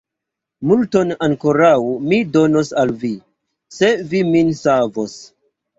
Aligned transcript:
Multon 0.71 1.13
ankoraŭ 1.25 1.75
mi 2.07 2.21
donos 2.39 2.75
al 2.85 2.97
vi, 3.05 3.15
se 3.79 3.95
vi 4.15 4.25
min 4.35 4.53
savos! 4.67 5.21